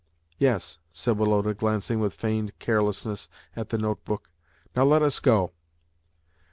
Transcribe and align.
"Yes." 0.39 0.79
said 0.91 1.15
Woloda, 1.19 1.53
glancing 1.53 1.99
with 1.99 2.15
feigned 2.15 2.57
carelessness 2.57 3.29
at 3.55 3.69
the 3.69 3.77
note 3.77 4.03
book. 4.03 4.31
"Now 4.75 4.83
let 4.83 5.03
us 5.03 5.19
go." 5.19 5.51